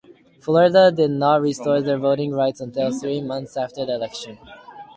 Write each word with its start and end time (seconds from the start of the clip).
Florida 0.39 0.91
did 0.91 1.11
not 1.11 1.41
restore 1.41 1.79
their 1.79 1.99
voting 1.99 2.31
rights 2.31 2.59
until 2.59 2.91
three 2.91 3.21
months 3.21 3.55
after 3.55 3.85
the 3.85 3.93
election. 3.93 4.39